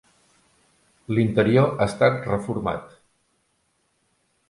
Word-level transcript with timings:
L'interior 1.17 1.71
ha 1.77 1.89
estat 1.91 2.27
reformat. 2.33 2.99